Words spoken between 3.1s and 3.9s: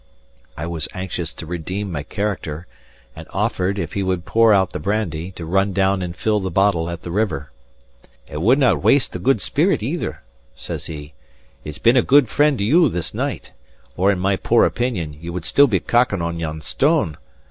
and offered,